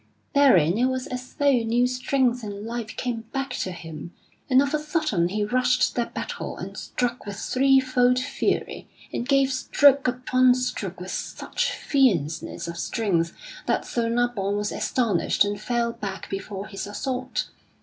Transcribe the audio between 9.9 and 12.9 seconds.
upon stroke with such fierceness of